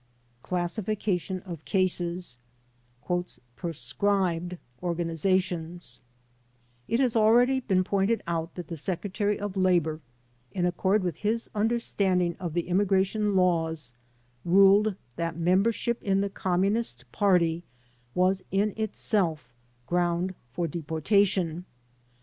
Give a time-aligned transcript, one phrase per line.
[0.43, 0.47] A.
[0.47, 2.39] Classification of Cases
[3.07, 5.99] ''Proscribed Organizations"
[6.87, 10.01] It has already been pointed out that the Secretary of Labor,
[10.53, 13.93] in accord with his understanding of the Immi gration Laws,
[14.43, 17.63] ruled that membership in the Communist Party
[18.15, 19.53] was in itself
[19.85, 21.65] ground for deportation.